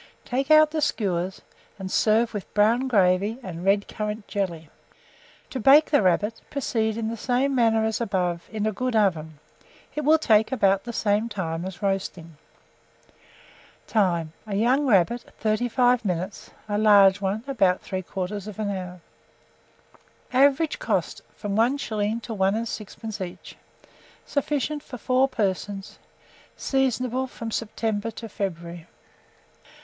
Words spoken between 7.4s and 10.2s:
manner as above; in a good oven, it will